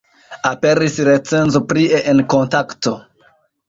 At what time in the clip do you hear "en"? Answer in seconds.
2.15-2.27